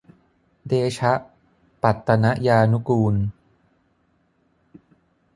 [0.67, 1.13] เดชะ
[1.83, 3.15] ปัตตนยานุกูล